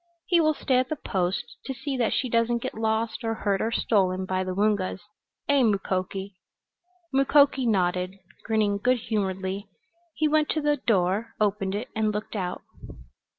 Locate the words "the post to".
0.89-1.75